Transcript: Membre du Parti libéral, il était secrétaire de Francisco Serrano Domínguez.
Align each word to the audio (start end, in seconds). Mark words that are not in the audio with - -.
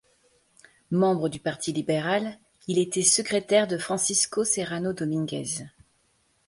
Membre 0.89 1.29
du 1.29 1.39
Parti 1.39 1.73
libéral, 1.73 2.39
il 2.67 2.79
était 2.79 3.03
secrétaire 3.03 3.67
de 3.67 3.77
Francisco 3.77 4.43
Serrano 4.43 4.93
Domínguez. 4.93 5.67